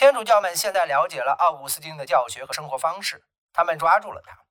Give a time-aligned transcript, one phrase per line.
[0.00, 4.46] 天主教们现在了解了奥古斯丁的教学和生活方式，他们抓住了他。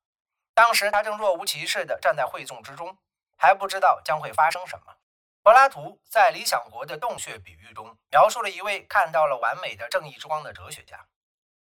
[0.53, 2.99] 当时他正若无其事地站在会众之中，
[3.35, 4.97] 还不知道将会发生什么。
[5.41, 11.07] 柏拉图在《理想国》的洞穴比喻中描述了一位看到了完美的正义之光的哲学家，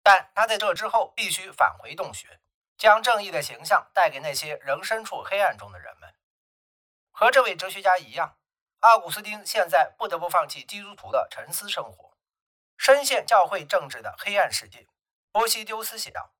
[0.01, 2.39] 但他在这之后必须返回洞穴，
[2.77, 6.15] 将正义的形象带给那些仍身处黑暗中的人们。
[7.11, 8.37] 和这位哲学家一样，
[8.79, 12.12] 奥古斯丁现在不得不放弃基督徒的沉思生活。
[12.83, 14.89] 深陷教会政治的黑暗世界，
[15.31, 16.33] 波西丢斯写道：“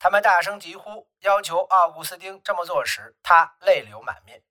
[0.00, 4.42] 他们大声疾呼，要求奥古斯丁这么做时，他泪流满面。”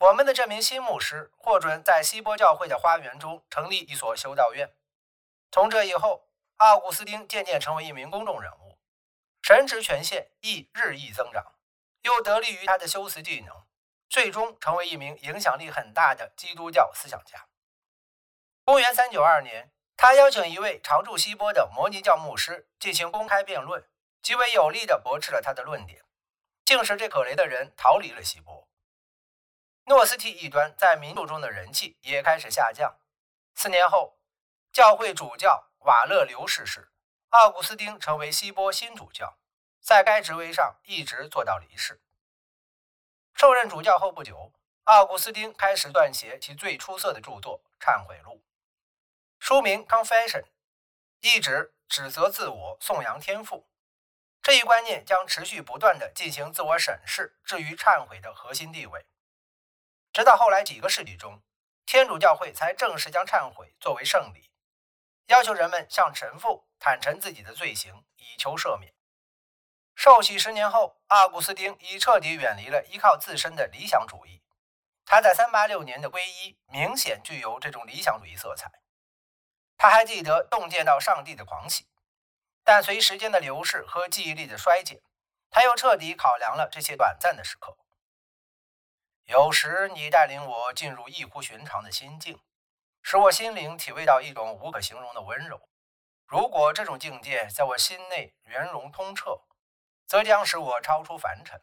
[0.00, 4.74] 我们的这名新牧师获准在西波教会的花园中成立一所修道院。
[5.52, 8.80] 从这以后，奥古斯丁渐渐成为一名公众人物，
[9.40, 11.54] 神职权限亦日益增长，
[12.00, 13.54] 又得力于他的修辞技能，
[14.08, 17.46] 最终成为一名影响力很大的基督教思想家。
[18.64, 19.71] 公元392年。
[19.96, 23.88] 他邀请一位常驻西波的摩尼教牧师进行公开辩论，
[24.20, 26.04] 极为有力地驳斥了他的论点，
[26.64, 28.68] 竟使这可怜的人逃离了西波。
[29.84, 32.96] 诺斯替异端在民众中的人气也开始下降。
[33.54, 34.16] 四年后，
[34.72, 36.90] 教会主教瓦勒留逝世，
[37.30, 39.36] 奥古斯丁成为西波新主教，
[39.80, 42.00] 在该职位上一直做到离世。
[43.34, 44.52] 受任主教后不久，
[44.84, 48.34] 奥古斯丁开始撰写其最出色的著作《忏悔录》。
[49.44, 50.44] 书名 Confession，
[51.20, 53.68] 意指指责自我、颂扬天赋。
[54.40, 59.04] 这一观念将持续不断地进行自我审视，置于忏悔的核心地位。
[60.12, 61.42] 直到后来几个世纪中，
[61.84, 64.52] 天主教会才正式将忏悔作为圣礼，
[65.26, 68.94] 要求人们向神父坦陈自己的罪行，以求赦免。
[69.96, 74.40] 受洗十年后，阿古斯丁已彻底远离了依靠自身的理想主义。
[75.04, 78.70] 他在386年的皈依明显具有这种理想主义色彩。
[79.82, 81.88] 他还记得洞见到上帝的狂喜，
[82.62, 85.02] 但随时间的流逝和记忆力的衰减，
[85.50, 87.76] 他又彻底考量了这些短暂的时刻。
[89.24, 92.40] 有时你带领我进入异乎寻常的心境，
[93.02, 95.68] 使我心灵体味到一种无可形容的温柔。
[96.28, 99.42] 如果这种境界在我心内圆融通彻，
[100.06, 101.60] 则将使我超出凡尘。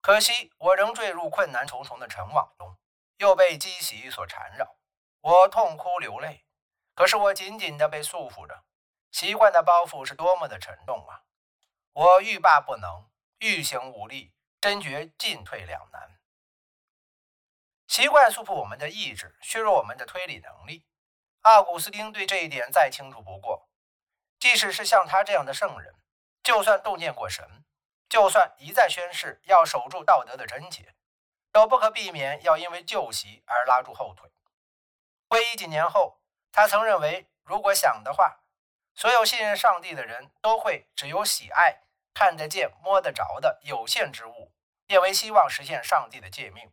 [0.00, 2.78] 可惜我仍坠入困难重重的尘网中，
[3.16, 4.76] 又被积习所缠绕，
[5.20, 6.44] 我痛哭流泪。
[7.00, 8.62] 可是我紧紧地被束缚着，
[9.10, 11.22] 习惯的包袱是多么的沉重啊！
[11.94, 16.20] 我欲罢不能，欲行无力，真觉进退两难。
[17.88, 20.84] 习惯束缚我们的意志，削弱我们的推理能力。
[21.40, 23.70] 奥古斯丁对这一点再清楚不过。
[24.38, 25.94] 即使是像他这样的圣人，
[26.42, 27.64] 就算洞见过神，
[28.10, 30.94] 就算一再宣誓要守住道德的贞洁，
[31.50, 34.30] 都不可避免要因为旧习而拉住后腿。
[35.30, 36.19] 皈依几年后。
[36.52, 38.40] 他曾认为，如果想的话，
[38.94, 41.80] 所有信任上帝的人都会只有喜爱
[42.12, 44.52] 看得见、摸得着的有限之物，
[44.86, 46.72] 变为希望实现上帝的诫命。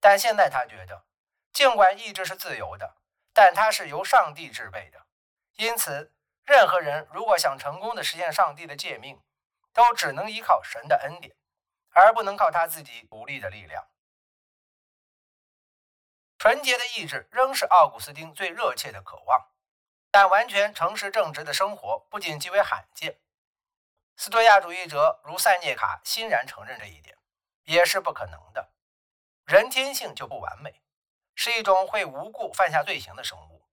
[0.00, 1.04] 但现在他觉得，
[1.52, 2.96] 尽管意志是自由的，
[3.32, 5.06] 但它是由上帝制备的，
[5.56, 9.20] 因此，任何人如果想成功的实现上帝的诫命，
[9.72, 11.36] 都只能依靠神的恩典，
[11.90, 13.88] 而不能靠他自己独立的力量。
[16.38, 19.48] 纯洁的意志仍是奥古斯丁最热切的渴望，
[20.12, 23.18] 但完全诚实正直的生活不仅极为罕见。
[24.16, 27.18] 斯多亚主义者如塞涅卡欣然承认这一点，
[27.64, 28.72] 也是不可能的。
[29.46, 30.80] 人天性就不完美，
[31.34, 33.68] 是一种会无故犯下罪行的生物。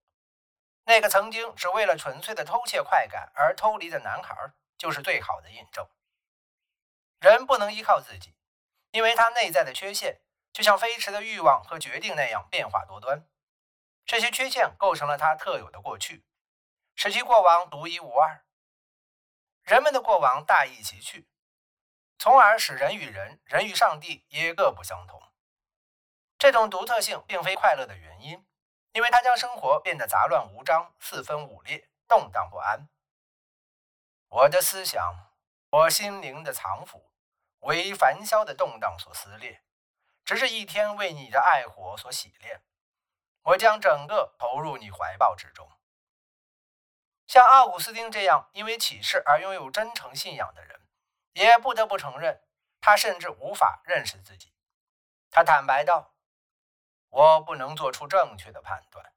[0.85, 4.35] 那个曾经只为了纯粹的偷窃快感而偷离的男孩，
[4.75, 5.87] 就是最好的印证。
[7.19, 8.35] 人不能依靠自己，
[8.89, 10.21] 因为他内在的缺陷。
[10.55, 13.27] 就像飞驰的欲望和决定那样变化多端，
[14.05, 16.25] 这些缺陷构成了他特有的过去，
[16.95, 18.45] 使其过往独一无二。
[19.63, 21.27] 人们的过往大异其趣，
[22.17, 25.21] 从而使人与人、人与上帝也各不相同。
[26.37, 28.47] 这种独特性并非快乐的原因，
[28.93, 32.87] 因为它将生活变得杂乱无章、四分五裂、动荡不安。
[34.29, 35.33] 我的思想，
[35.69, 37.11] 我心灵的藏府，
[37.59, 39.64] 为凡嚣的动荡所撕裂。
[40.25, 42.61] 只是一天为你的爱火所洗炼，
[43.43, 45.71] 我将整个投入你怀抱之中。
[47.27, 50.81] 像奥古斯丁这样因为启示而拥有真诚信仰的人，
[51.33, 52.43] 也不得不承认，
[52.81, 54.53] 他甚至无法认识自己。
[55.29, 56.15] 他坦白道
[57.09, 59.13] ：“我不能做出正确的判断，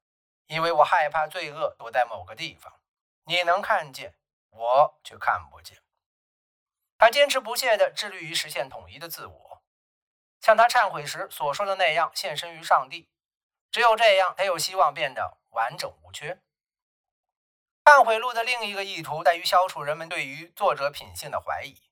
[0.46, 2.80] 因为我害怕罪恶躲在某个地方，
[3.24, 4.14] 你能看见，
[4.50, 5.82] 我却看不见。”
[6.98, 9.47] 他坚持不懈地致力于实现统一的自我。
[10.40, 13.08] 像他忏悔时所说的那样，献身于上帝，
[13.70, 16.40] 只有这样才有希望变得完整无缺。
[17.84, 21.82] 忏悔录的另一个意图在于消除人们对于作者品性的怀疑。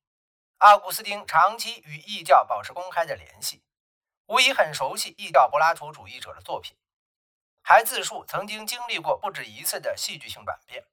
[0.58, 3.62] 奥古斯丁长期与异教保持公开的联系，
[4.26, 6.76] 无疑很熟悉异教柏拉图主义者的作品，
[7.62, 10.86] 还自述曾经经历过不止一次的戏剧性转变。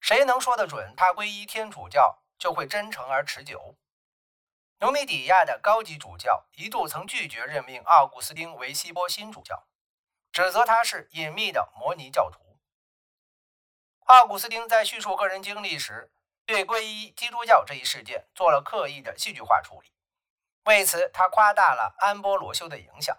[0.00, 3.76] 谁能说得准他皈依天主教就会真诚而持久？
[4.80, 9.66] 努米底亚的高级主教一度曾拒绝任命奥古斯丁为希波新主教，
[10.32, 12.58] 指责他是隐秘的摩尼教徒。
[14.04, 16.12] 奥古斯丁在叙述个人经历时。
[16.48, 19.92] 对皈依基督教这一事件做了刻意的戏剧化处理，
[20.62, 23.18] 为此他夸大了安波罗修的影响，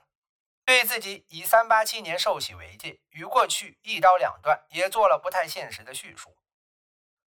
[0.64, 6.38] 对自己以三八七年受洗为戒，与过去一刀两断，也做了不太现实的叙述。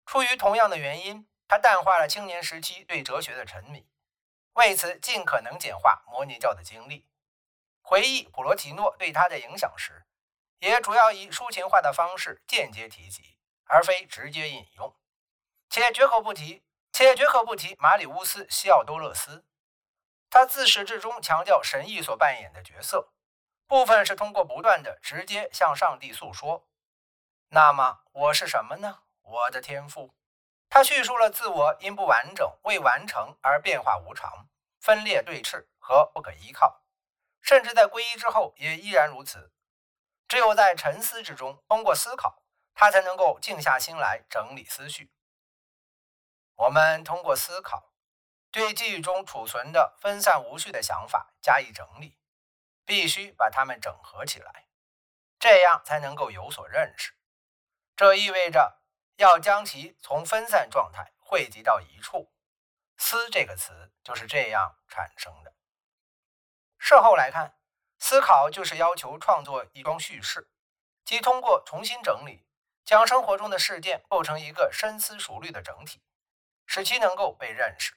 [0.07, 3.87] 出于同样的原因，他淡化了青年时期对哲学的沉迷，
[4.55, 7.07] 为此尽可能简化摩尼教的经历。
[7.83, 10.07] 回忆普罗提诺对他的影响时，
[10.59, 14.95] 也主要以抒情化的方式间接提及，而非直接引用。
[15.69, 19.45] 且绝口不提，且绝口不提马里乌斯·西奥多勒斯。
[20.29, 23.13] 他自始至终强调神意所扮演的角色，
[23.67, 26.69] 部分是通过不断的直接向上帝诉说。
[27.49, 29.03] 那么我是什么呢？
[29.23, 30.15] 我的天赋。
[30.71, 36.85] 他叙述了自我因不完整、未完成而变化无常、分裂对峙和不可依靠，
[37.43, 39.53] 甚至在皈依之后也依然如此。
[40.29, 45.13] 只有在沉思之中，通过思考，他才能够静下心来整理思绪。
[46.55, 47.93] 我们通过思考，
[48.53, 52.17] 对记忆中储存的分散无序的想法加以整理，
[52.85, 54.69] 必须把它们整合起来，
[55.41, 57.13] 这样才能够有所认识。
[57.97, 58.80] 这意味着
[59.21, 62.33] 要将其从分散状态汇集到一处。
[62.97, 65.53] 思这个词就是这样产生的。
[66.79, 67.55] 事后来看，
[67.99, 70.51] 思考就是要求创作一桩叙事，
[71.05, 72.47] 即通过重新整理，
[72.83, 76.01] 将生活中的事件构成一个深思熟虑的整体。
[76.67, 77.95] 使其能够被认识，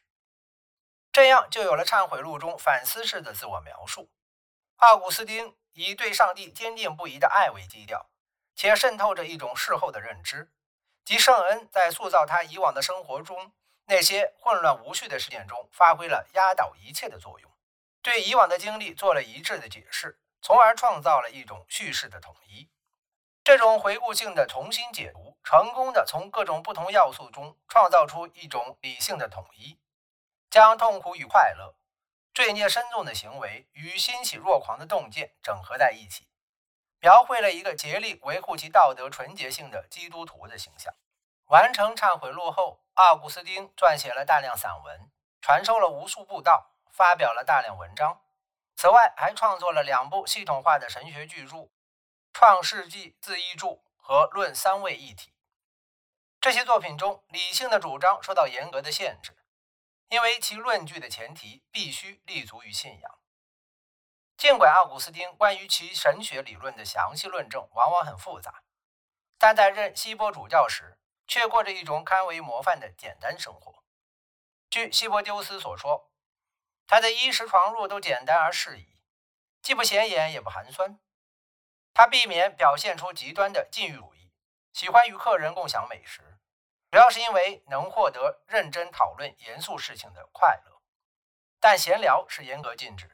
[1.11, 4.11] 这样就有了忏悔录中反思式的自我描述。
[4.77, 8.09] 奥古斯丁以对上帝坚定不移的爱为基调，
[8.55, 10.51] 且渗透着一种事后的认知，
[11.05, 13.51] 即圣恩在塑造他以往的生活中
[13.85, 17.51] 那些混乱无序的事件中发挥了压倒一切的作用，
[18.01, 22.69] 对以往的经历做了一致的解释，从而创造了一种叙事的统一。
[23.44, 29.77] 这种回顾性的重新解读，成功的从各种不同要素中创造出一种理性的统一，
[30.49, 31.75] 将痛苦与快乐、
[32.33, 36.29] 罪孽深重的行为与欣喜若狂的洞见整合在一起，
[37.03, 40.94] 描绘了一个竭力维护其道德纯洁性的基督徒的形象。
[41.47, 45.11] 完成忏悔录后，奥古斯丁撰写了大量散文，
[45.41, 48.21] 传授了无数布道，发表了大量文章。
[48.77, 51.57] 此外，还创作了两部系统化的神学巨著。
[52.31, 53.67] 《创世纪自译注》
[53.97, 55.31] 和《论三位一体》
[56.39, 59.35] 这些作品中，理性的主张受到严格的限制，
[60.07, 63.19] 因为其论据的前提必须立足于信仰。
[64.44, 68.62] 尽管奥古斯丁关于其神学理论的详细论证往往很复杂，
[69.38, 73.86] 但在任希波主教时，却过着一种堪为模范的简单生活。
[74.69, 76.12] 据希波丢斯所说，
[76.86, 79.00] 他的衣食床褥都简单而适宜，
[79.62, 81.00] 既不显眼也不寒酸。
[81.94, 84.30] 他避免表现出极端的禁欲主义，
[84.74, 86.38] 喜欢与客人共享美食，
[86.92, 90.81] 主要是因为能获得认真讨论严肃事情的快乐。
[91.62, 93.12] 但闲聊是严格禁止。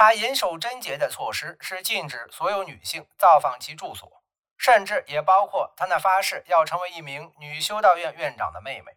[0.00, 4.22] 他严守贞洁的措施是禁止所有女性造访其住所，
[4.56, 8.92] 甚至也包括他那发誓要成为一名女修道院院长的妹妹。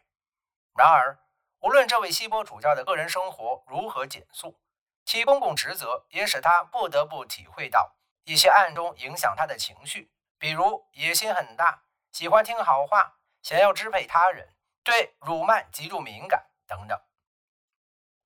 [0.75, 1.17] 然而，
[1.61, 4.59] 无论这位西波主教的个人生活如何简素，
[5.03, 7.95] 其公共职责也使他不得不体会到。
[8.25, 11.81] 一些暗中影响他的情绪，比如野心很大，
[12.11, 14.53] 喜欢听好话，想要支配他人，
[14.83, 16.95] 对辱骂极度敏感等等。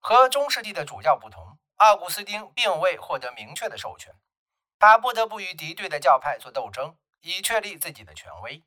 [0.01, 4.15] 和中世纪的主教不同，奥古斯丁并未获得明确的授权，
[4.79, 8.63] 他不得不与敌对的教派做斗争，以确立自己的权威。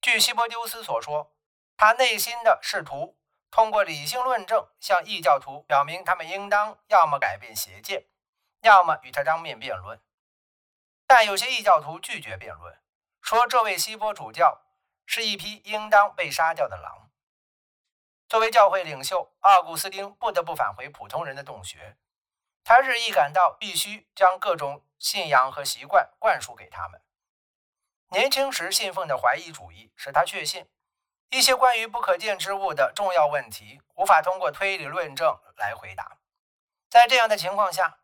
[0.00, 1.34] 据希波丢斯所说，
[1.76, 3.18] 他内心的试图
[3.50, 8.06] 通过理性论证向异教徒表明，他们应当要么改变邪见，
[8.60, 10.00] 要么与他当面辩论。
[11.06, 12.80] 但有些异教徒拒绝辩论，
[13.20, 14.62] 说这位希波主教
[15.04, 17.10] 是一匹应当被杀掉的狼。
[18.28, 21.96] 作为教会领袖，奥古斯丁不得不返回普通人的洞穴。
[22.64, 27.02] 他日益感到必须将各种信仰和习惯灌输给他们。
[28.08, 30.66] 年轻时信奉的怀疑主义使他确信，
[31.28, 36.18] 一些关于不可见之物的重要问题无法通过推理论证来回答。
[36.88, 37.98] 在这样的情况下，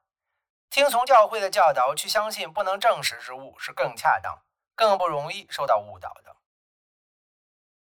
[0.68, 4.42] 听从教会的教导，去相信不能证实之物是更恰当、
[4.74, 6.36] 更不容易受到误导的。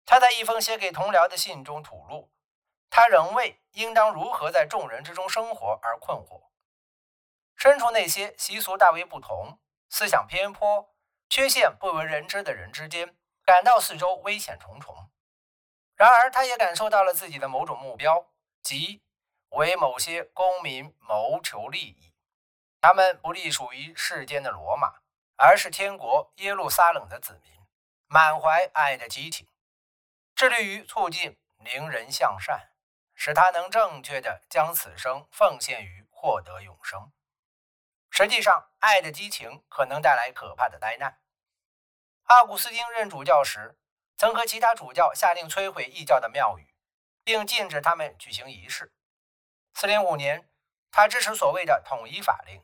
[0.06, 2.30] 他在一封写给同僚的信中吐露，
[2.88, 6.48] 他仍为应当如何在众人之中生活而困惑。
[7.58, 9.58] 身处那些习俗大为不同、
[9.90, 10.94] 思想偏颇、
[11.28, 15.10] 缺陷不为人知的人之间，感到四周危险重重。
[15.96, 18.28] 然而，他也感受到了自己的某种目标，
[18.62, 19.02] 即
[19.48, 22.14] 为某些公民谋求利益。
[22.80, 25.00] 他们不隶属于世间的罗马，
[25.36, 27.66] 而是天国耶路撒冷的子民，
[28.06, 29.48] 满怀爱的激情。
[30.36, 32.70] 致力于促进邻人向善，
[33.16, 37.10] 使他能正确的将此生奉献于获得永生。
[38.20, 41.20] 实际上，爱的激情可能带来可怕的灾难。
[42.25, 43.78] 奥古斯丁任主教时，
[44.16, 46.75] 曾和其他主教下令摧毁异教的庙宇，
[47.22, 48.92] 并禁止他们举行仪式。
[49.72, 50.50] 四零五年，
[50.90, 52.60] 他支持所谓的统一法令，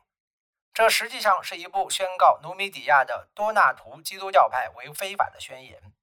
[0.73, 5.93] 这实际上是一部宣告努米底亚的多纳图基督教派为非法的宣言。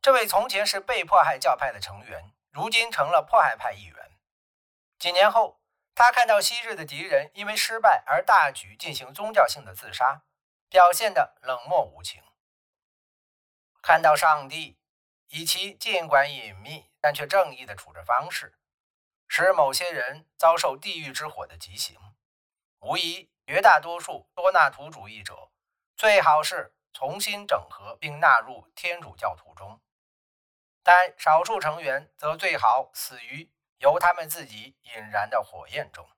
[0.00, 4.18] 这位从前是被迫害教派的成员，如今成了迫害派一员。
[4.98, 5.59] 几年后，
[5.94, 10.22] 他看到昔日的敌人因为失败而大举进行宗教性的自杀，
[10.68, 12.22] 表现得冷漠无情。
[13.82, 14.78] 看到上帝
[15.28, 18.58] 以其尽管隐秘但却正义的处置方式，
[19.28, 21.98] 使某些人遭受地狱之火的极刑，
[22.80, 25.50] 无疑绝大多数多纳图主义者
[25.96, 29.80] 最好是重新整合并纳入天主教徒中。
[30.82, 36.08] 但少数成员则最好死于由他们自己引燃的火焰中。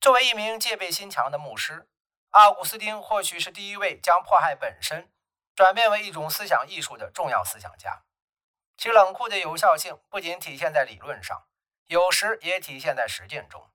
[0.00, 1.88] 作为一名戒备心强的牧师，
[2.30, 5.12] 奥古斯丁或许是第一位将迫害本身
[5.54, 8.04] 转变为一种思想艺术的重要思想家。
[8.76, 11.46] 其冷酷的有效性不仅体现在理论上，
[11.86, 13.70] 有时也体现在实践中。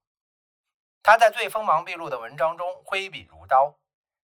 [1.02, 3.80] 他在最锋芒毕露的文章中挥笔如刀，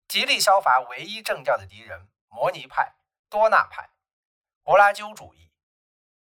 [0.07, 2.97] 极力消伐唯一正教的敌人——摩尼派、
[3.31, 3.91] 多纳派。
[4.63, 5.51] 柏拉修主义。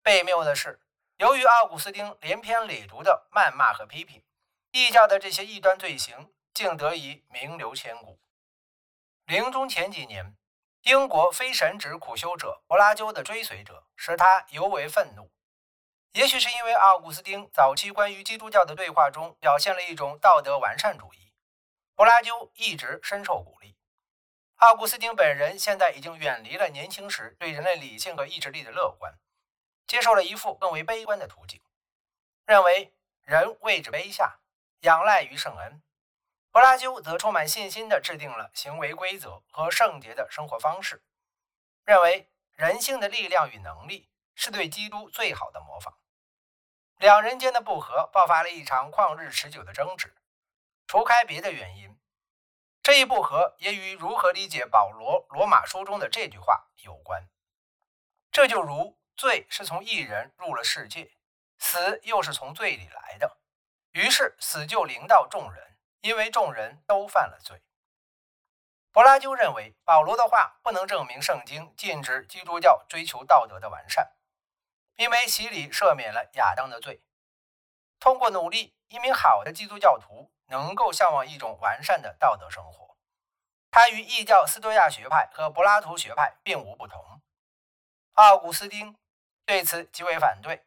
[0.01, 0.79] 被谬的是，
[1.19, 4.23] 由于奥古斯丁连篇累牍的谩骂和批评，
[4.71, 8.21] 异教的这些异端罪行竟得以名留千古。
[9.25, 10.37] 临终前几年，
[10.83, 15.29] 英国非神职苦修者柏拉修的追随者使他尤为愤怒。
[16.13, 21.33] 也许是因为奥古斯丁早期关于基督教的对话中表现了一种道德完善主义，
[21.95, 23.75] 柏拉修一直深受鼓励。
[24.55, 29.19] 奥古斯丁本人现在已经远离了年轻时对人类理性和意志力的乐观，
[29.89, 31.59] 接受了一副更为悲观的图景，
[32.45, 32.93] 认为
[33.23, 34.39] 人位置卑下，
[34.81, 35.81] 仰赖于圣恩。
[36.51, 41.03] 柏拉修则充满信心地制定了行为规则和圣洁的生活方式，
[41.85, 45.97] 认为人性的力量与能力是对基督最好的模仿。
[46.97, 50.15] 两人间的不和爆发了一场旷日持久的争执，
[50.85, 51.99] 除开别的原因。
[52.83, 57.27] 这一不和也与如何理解保罗罗马书中的这句话有关。
[58.31, 61.11] 这就如罪是从一人入了世界，
[61.57, 63.37] 死又是从罪里来的，
[63.91, 67.61] 于是死就临到众人，因为众人都犯了罪。
[68.93, 74.13] 柏拉修认为保罗的话不能证明圣经禁止基督教追求道德的完善，
[74.95, 77.03] 因为洗礼赦免了亚当的罪。
[77.99, 80.31] 通过努力，一名好的基督教徒。
[80.51, 82.97] 能够向往一种完善的道德生活，
[83.69, 87.21] 他与异教斯多亚学派和柏拉图学派并无不同。
[88.13, 88.97] 奥古斯丁
[89.49, 90.63] 对此极为反对，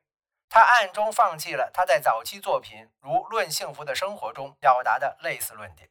[0.48, 5.88] 他暗中放弃了他在早期作品如《论幸福的生活》中表达的类似论点。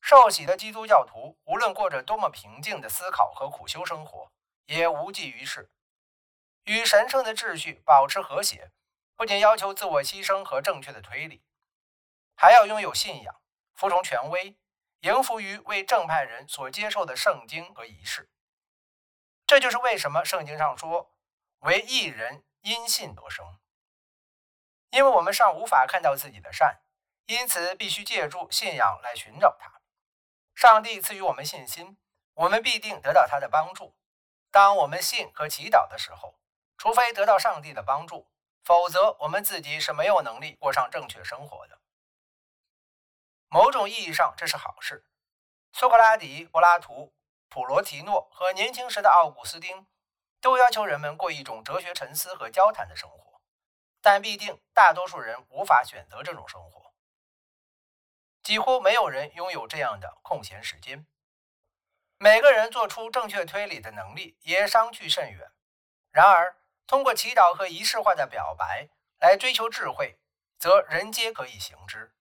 [0.00, 4.30] 受洗的基督教徒无论过着多么平静的思考和苦修生活，
[4.66, 5.68] 也无济于事。
[6.66, 8.70] 与神圣的秩序保持和谐，
[9.16, 11.42] 不仅要求自我牺牲和正确的推理。
[12.36, 13.40] 还要拥有信仰，
[13.74, 14.54] 服从权威，
[15.00, 18.30] 迎服于为正派人所接受的圣经和仪式。
[19.44, 21.10] 这就是为什么圣经上说
[21.66, 23.58] “为一人因信得生”，
[24.90, 26.80] 因为我们尚无法看到自己的善，
[27.26, 29.80] 因此必须借助信仰来寻找它。
[30.54, 31.98] 上帝赐予我们信心，
[32.32, 33.94] 我们必定得到他的帮助。
[34.50, 36.38] 当我们信和祈祷的时候，
[36.78, 38.30] 除非得到上帝的帮助，
[38.64, 41.78] 否则我们自己是没有能力过上正确生活的。
[43.48, 45.04] 某种意义上，这是好事。
[45.72, 47.14] 苏格拉底、柏拉图、
[47.48, 49.86] 普罗提诺和年轻时的奥古斯丁
[50.46, 53.40] 都要求人们过一种哲学沉思和交谈的生活，
[54.00, 56.94] 但必定大多数人无法选择这种生活。
[58.44, 61.04] 几乎没有人拥有这样的空闲时间。
[62.18, 65.50] 每个人做出正确推理的能力也相去甚远。
[66.12, 68.88] 然而，通过祈祷和仪式化的表白
[69.18, 70.20] 来追求智慧，
[70.60, 72.14] 则人皆可以行之。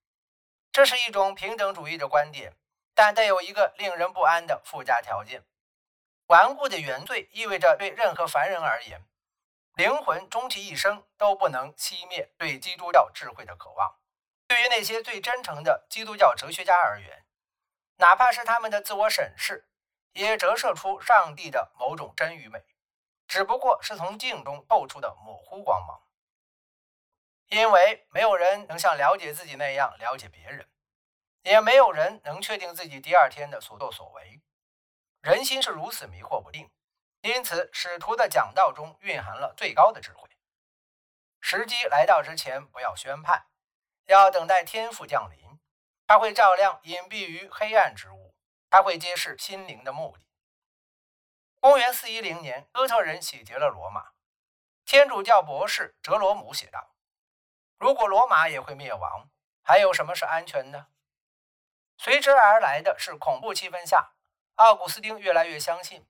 [0.72, 2.58] 这是一种平等主义的观点，
[2.96, 5.46] 但带有一个令人不安的附加条件：
[6.28, 9.06] 顽固的原罪意味着对任何凡人而言，
[9.76, 14.00] 灵魂终其一生都不能熄灭对基督教智慧的渴望。
[14.48, 17.26] 对于那些最真诚的基督教哲学家而言，
[17.98, 19.68] 哪怕是他们的自我审视，
[20.14, 22.64] 也折射出上帝的某种真与美，
[23.28, 26.02] 只不过是从镜中透出的模糊光芒。
[27.50, 30.68] 因为没有人能像了解自己那样了解别人，
[31.44, 34.42] 也没有人能确定自己第二天的所作所为。
[35.26, 36.70] 人心是如此迷惑不定，
[37.22, 40.30] 因此使徒的讲道中蕴含了最高的智慧。
[41.42, 43.48] 时机来到之前，不要宣判，
[44.06, 45.60] 要等待天父降临。
[46.06, 48.36] 他会照亮隐蔽于黑暗之物，
[48.70, 50.28] 他会揭示心灵的目的。
[51.60, 54.12] 公元四一零年，哥特人洗劫了罗马。
[54.86, 56.94] 天主教博士哲罗姆写道。
[57.80, 59.32] 如果罗马也会灭亡，
[59.64, 60.86] 还有什么是安全的？
[61.98, 64.12] 随之而来的是恐怖气氛下，
[64.56, 66.08] 奥古斯丁越来越相信，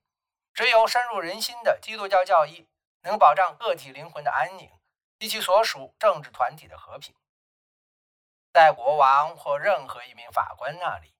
[0.54, 2.68] 只有深入人心的基督教教义
[3.02, 4.70] 能保障个体灵魂的安宁
[5.18, 7.16] 及其所属政治团体的和平。
[8.52, 11.14] 在国王或任何一名法官那里，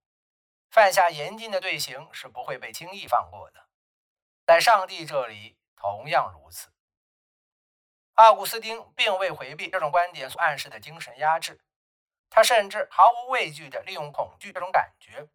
[0.69, 3.67] 犯下严禁的罪行是不会被轻易放过的。
[4.45, 6.71] 在上帝这里同样如此。
[8.13, 11.59] 奥古斯丁并未回避这种观点所暗示的精神压制，
[12.29, 15.27] 他甚至毫无畏惧地利用恐惧这种感觉，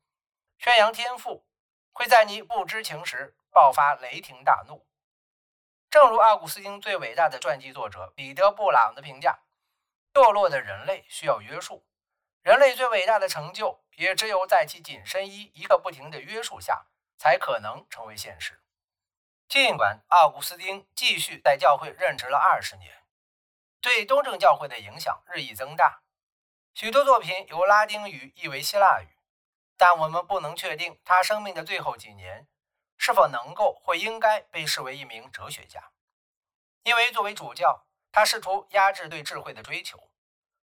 [0.59, 1.45] 宣扬天赋
[1.93, 4.87] 会在你不知情时爆发雷霆大怒。
[5.91, 9.41] 正如奥古斯丁最伟大的传记作者彼得·布朗的评价
[10.13, 11.87] ：“堕落的人类需要约束，
[12.43, 16.87] 人类最伟大的成就也只有在其紧身衣一个不停的约束下，
[17.19, 18.59] 才可能成为现实。”
[19.47, 23.05] 尽管奥古斯丁继续在教会任职了二十年，
[23.83, 26.01] 对东正教会的影响日益增大，
[26.73, 29.12] 许多作品由拉丁语译为希腊语，
[29.83, 32.47] 但我们不能确定他生命的最后几年
[32.97, 35.91] 是否能够或应该被视为一名哲学家，
[36.85, 39.99] 因为作为主教，他试图压制对智慧的追求。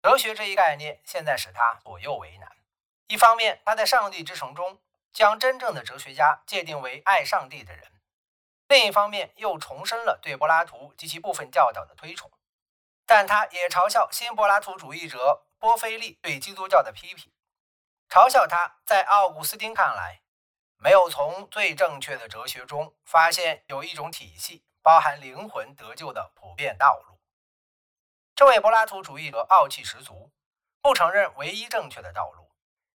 [0.02, 2.52] 哲学这一概念现在使他左右为难。
[3.06, 4.78] 一方面，他在上帝之城中
[5.10, 7.90] 将真正的哲学家界定为爱上帝的人。
[8.66, 12.30] 另一方面，又重申了对柏拉图及其部分教导的推崇，
[13.06, 17.32] 但他也嘲笑新柏拉图主义者波菲利对基督教的批评，
[18.08, 20.22] 嘲笑他在奥古斯丁看来
[20.76, 27.20] 没有从最正确的哲学中发现有一种体系包含灵魂得救的普遍道路。
[28.34, 30.32] 这位柏拉图主义者傲气十足，
[30.80, 32.50] 不承认唯一正确的道路，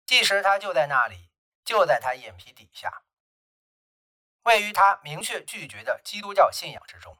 [0.07, 1.31] 即使他就在那里，
[1.63, 3.03] 就在他眼皮底下。
[4.45, 7.19] 位于他明确拒绝的基督教信仰之中，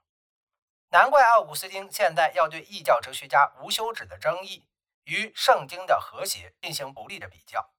[0.89, 4.67] 难怪奥古斯丁现在要对异教哲学家无休止的争议
[5.05, 7.71] 与圣经的和谐进行不利的比较。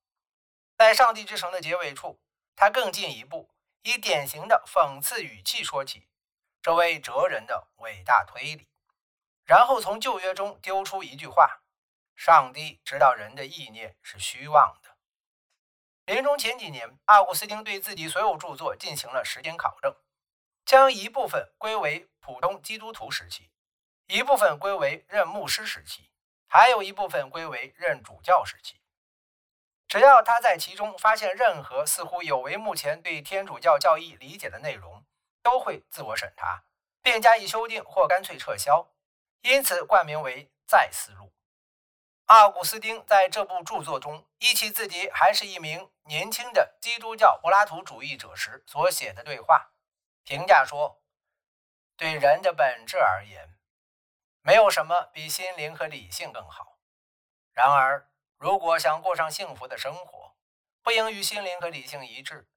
[0.84, 2.20] 在《上帝之城》的结尾处，
[2.58, 3.50] 他更进一步
[3.84, 6.10] 以典型的讽刺语气说起
[6.62, 8.68] 这位哲人的伟大推理，
[9.46, 11.62] 然后从旧约中丢出一句话
[12.18, 14.98] ：“上帝知道人的意念是虚妄的。”
[16.04, 19.96] 临终前几年，奥古斯丁对自己所有著作进行了时间考证，
[20.66, 23.50] 将一部分归为普通基督徒时期，
[24.08, 26.12] 一部分归为任牧师时期，
[26.46, 28.83] 还有一部分归为任主教时期。
[29.94, 35.06] 只要他在其中发现任何似乎有违目前对天主教教义理解的内容，
[35.44, 36.64] 都会自我审查，
[37.04, 38.90] 并加以修订或干脆撤销，
[39.42, 41.26] 因此冠名为《再思录》。
[42.26, 49.74] 奥古斯丁在这部著作中，依其自己还是一名年轻的基督教柏拉图主义者时所写的对话，
[50.24, 51.04] 评价说
[51.96, 53.56] ：“对人的本质而言，
[54.42, 56.80] 没有什么比心灵和理性更好。
[57.52, 58.10] 然而，
[58.44, 60.36] 如果想过上幸福的生活，
[60.82, 62.50] 不应与心灵和理性一致，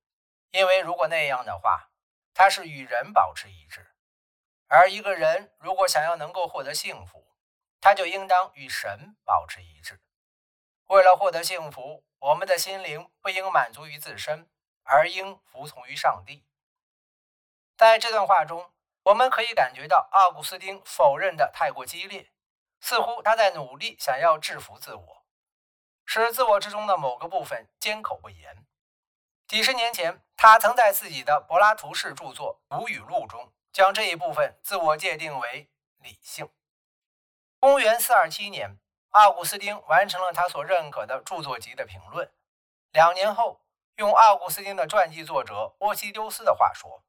[0.51, 1.93] 因为如果那样的话，
[2.35, 3.95] 它是与人保持一致。
[4.67, 7.37] 而一个人如果想要能够获得幸福，
[7.81, 10.03] 他就应当与神保持一致。
[10.87, 14.51] 为了获得幸福，我们的心灵不应满足于自身，
[14.83, 16.45] 而应服从于上帝。
[17.77, 18.73] 在这段话中，
[19.05, 22.33] 我们可以感觉到奥古斯丁否认的太过激烈，
[22.81, 25.16] 似乎他在努力想要制服自我，
[26.07, 28.65] 使自我之中的某个部分缄口不言。
[29.47, 36.51] 几十年前，他曾在自己的柏拉图式著作《无语录》中，将这一部分自我界定为理性。
[37.59, 38.79] 公元四二七年，
[39.11, 42.33] 奥古斯丁完成了他所认可的著作集的评论。
[42.93, 43.61] 两年后，
[43.97, 47.05] 用奥古斯丁的传记作者波西丢斯的话说：“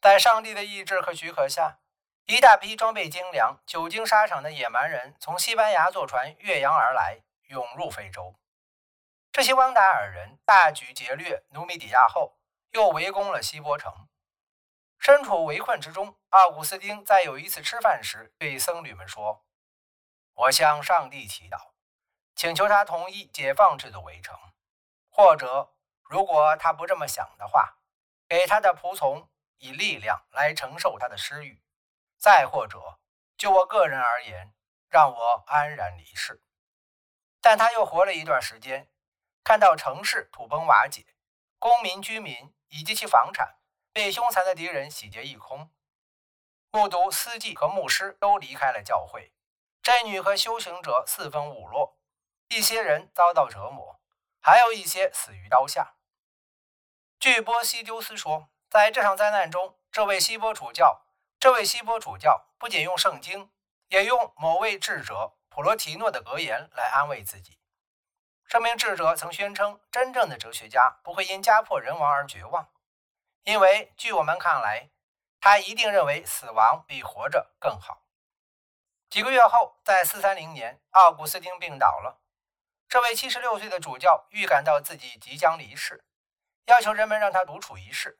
[0.00, 1.78] 在上帝的意志和许可下，
[2.26, 8.34] 一大批装备精良、久经沙场的野蛮人从西班牙坐船越洋而来，涌入非洲。
[9.32, 12.38] 这些汪达尔人大举劫掠努米底亚后，
[12.70, 14.08] 又围攻了希波城。
[14.98, 19.44] 身处围困之中，奥古斯丁在有一次吃饭时对僧侣们说
[20.32, 21.72] ：“我向上帝祈祷，
[22.34, 24.34] 请求他同意解放这座围城，
[25.10, 27.76] 或者如果他不这么想的话，
[28.26, 29.28] 给他的仆从
[29.58, 31.62] 以力量来承受他的失语；
[32.16, 32.98] 再或者，
[33.36, 34.54] 就我个人而言，
[34.88, 36.42] 让我安然离世。”
[37.48, 38.88] 但他又活了一段时间。
[39.44, 41.06] 看到城市土崩瓦解，
[41.60, 43.60] 公民、居民以及其房产
[43.92, 45.70] 被凶残的敌人洗劫一空，
[46.72, 49.32] 目睹司祭和牧师都离开了教会，
[49.80, 51.96] 贞女和修行者四分五落，
[52.48, 54.00] 一些人遭到折磨，
[54.40, 55.94] 还有一些死于刀下。
[57.20, 61.06] 据波西丢斯说，在这场灾难中，这位西波主教，
[61.38, 63.52] 这位西波主教不仅用圣经，
[63.86, 67.58] 也用某位智者普罗提诺的格言来安慰自己。
[68.46, 72.68] 这名智者曾宣称，真正的哲学家不会因家破人亡而绝望，
[73.44, 74.90] 因为据我们看来，
[75.40, 78.02] 他一定认为死亡比活着更好。
[79.08, 82.20] 几个月后，在430年，奥古斯丁病倒了。
[82.86, 86.04] 这位76岁的主教预感到自己即将离世，
[86.66, 88.18] 要求人们让他独处一室，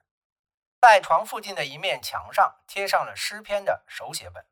[0.80, 4.46] 在床附近的一面墙上贴上了诗篇的手写本。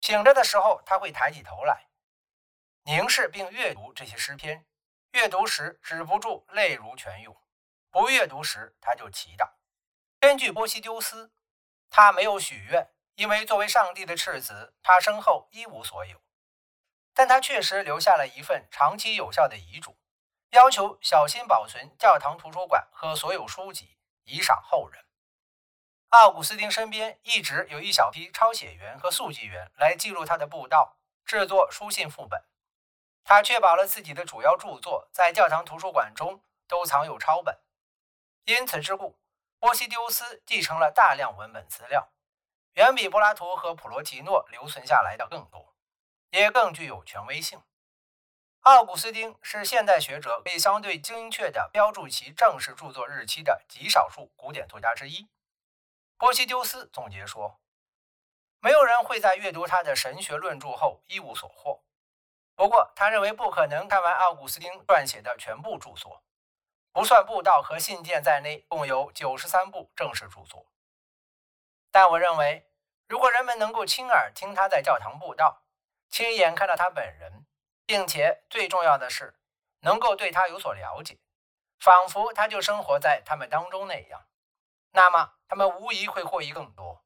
[0.00, 1.88] 醒着的时候，他会抬起头来，
[2.84, 4.64] 凝视并阅读这些诗篇。
[5.12, 7.36] 阅读时止不住泪如泉涌，
[7.90, 9.50] 不阅读时他就祈祷。
[10.20, 11.32] 根据波西丢斯，
[11.88, 16.22] 他没有许愿，因为作为上帝的赤子，他身后一无所有。
[17.14, 19.98] 但他确实留下了一份长期有效的遗嘱，
[20.50, 25.04] 要求小心保存教堂图书馆和所有书籍，以赏后人。
[26.10, 32.42] 奥古斯丁身边一直有一小批抄写员和速记员来记录他的布道，制作书信副本。
[33.24, 37.58] 他确保了自己的主要著作在教堂图书馆中都藏有抄本，
[38.44, 39.18] 因此之故，
[39.58, 42.08] 波西丢斯继承了大量文本资料，
[42.72, 45.74] 远比柏拉图和普罗提诺留存下来的更多，
[46.30, 47.60] 也更具有权威性。
[48.60, 55.28] 奥古斯丁是现代学者可以相对精确地标注其正式著作日期的极少数古典作家之一。
[56.18, 57.60] 波西丢斯总结说
[58.58, 61.84] ：“没有人会在阅读他的神学论著后一无所获。”
[62.56, 66.24] 不过，他认为不可能看完奥古斯丁撰写的全部著作，
[66.90, 70.66] 不算布道和信件在内，共有九十三部正式著作。
[71.92, 72.68] 但我认为，
[73.06, 75.62] 如果人们能够亲耳听他在教堂布道，
[76.10, 77.46] 亲眼看到他本人，
[77.86, 79.38] 并且最重要的是
[79.82, 81.20] 能够对他有所了解，
[81.78, 84.26] 仿佛他就生活在他们当中那样，
[84.98, 87.04] 那么他们无疑会获益更多，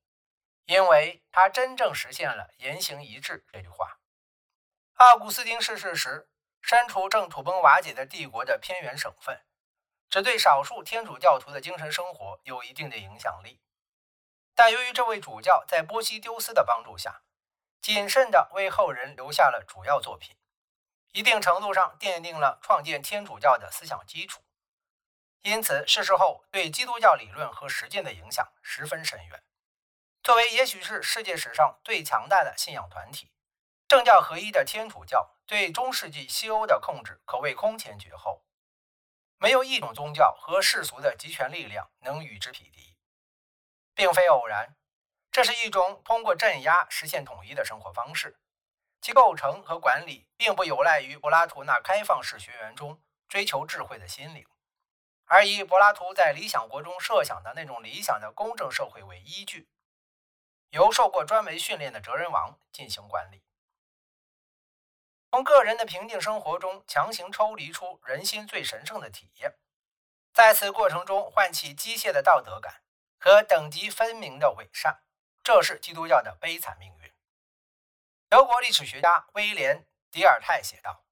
[0.65, 3.99] 因为他真正实现了言行一致这句话。
[4.95, 6.31] 奥古斯丁逝世时，
[6.63, 9.45] 身处正土崩瓦解的帝国的偏远省份，
[10.09, 13.61] 只对少数天主教徒的精神生活有一定的影响力。
[14.55, 17.21] 但由于这位主教在波西丢斯的帮助下，
[17.83, 20.35] 谨慎地为后人留下了主要作品，
[21.13, 24.43] 一定程度上奠定了创建天主教的思想基础。
[25.43, 29.43] 因此，逝世后对基督教理论和实践的影响十分深远。
[30.23, 33.33] 作为也许是世界史上最强大的信仰团体。
[33.89, 38.45] 政教合一的天主教对中世纪西欧的控制可谓空前绝后，
[39.37, 42.97] 没有一种宗教和世俗的集权力量能与之匹敌。
[43.95, 44.77] 并非偶然，
[45.31, 48.39] 这是一种通过镇压实现统一的生活方式，
[49.03, 54.47] 其构成和管理并不有赖于柏拉图那开放式学园中追求智慧的心灵，
[55.35, 59.67] 而以柏拉图在《理想国》中设想的那种理想的公正社会为依据，
[60.69, 63.43] 由受过专门训练的哲人王进行管理。
[65.31, 69.55] 从个人的平静生活中强行抽离出人心最神圣的体验，
[70.35, 72.83] 在此过程中唤起机械的道德感
[73.19, 75.03] 和等级分明的伪善，
[75.43, 77.11] 这是基督教的悲惨命运。
[78.29, 79.79] 德国历史学家威廉·
[80.11, 81.07] 迪尔泰写道：“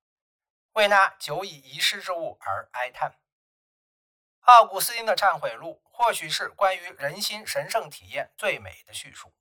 [0.77, 3.15] 为那久已遗失之物而哀叹。”
[4.43, 9.33] 奥古斯丁的忏悔录或许是关于人心神圣体验最美的叙述，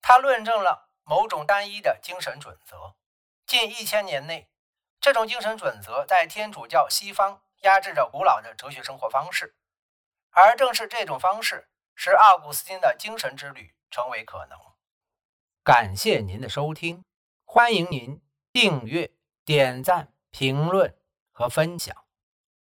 [0.00, 2.96] 他论证了某种单一的精神准则。
[3.46, 4.50] 近一千年内，
[5.00, 9.54] 这种精神准则在天主教西方压制着古老的哲学生活方式，
[10.30, 14.58] 而正是这种方式使奥古斯丁的精神之旅成为可能。
[15.62, 17.04] 感谢您的收听，
[17.44, 18.20] 欢迎您
[18.52, 19.12] 订阅、
[19.44, 20.98] 点赞、评论
[21.30, 22.01] 和分享。